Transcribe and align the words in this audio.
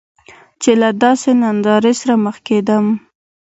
چې 0.61 0.71
له 0.81 0.89
داسې 1.03 1.29
نندارې 1.41 1.93
سره 2.01 2.13
مخ 2.25 2.37
کیدم. 2.47 2.85